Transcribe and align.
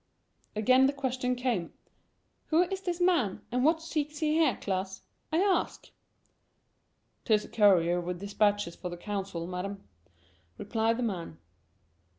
Again 0.55 0.87
the 0.87 0.93
question 0.93 1.35
came: 1.35 1.73
"Who 2.47 2.63
is 2.63 2.81
this 2.81 2.99
man, 2.99 3.41
and 3.51 3.63
what 3.63 3.83
seeks 3.83 4.17
he 4.17 4.31
here, 4.33 4.57
Klas? 4.59 5.03
I 5.31 5.37
ask." 5.37 5.91
"'T 7.23 7.33
is 7.35 7.45
a 7.45 7.47
courier 7.47 8.01
with 8.01 8.19
dispatches 8.19 8.75
for 8.75 8.89
the 8.89 8.97
council, 8.97 9.45
Madam," 9.45 9.87
replied 10.57 10.97
the 10.97 11.03
man. 11.03 11.37